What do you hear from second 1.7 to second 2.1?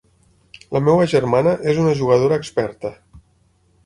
és una